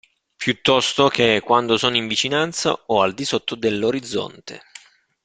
[0.35, 4.63] Piuttosto che quando sono in vicinanza o al di sotto dell'orizzonte.